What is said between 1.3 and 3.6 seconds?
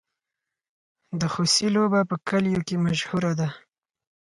خوسي لوبه په کلیو کې مشهوره ده.